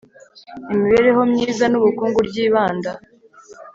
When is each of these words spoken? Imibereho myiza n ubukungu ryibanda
Imibereho 0.73 1.21
myiza 1.31 1.65
n 1.69 1.73
ubukungu 1.79 2.19
ryibanda 2.29 2.91